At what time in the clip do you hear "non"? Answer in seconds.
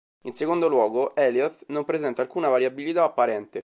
1.67-1.85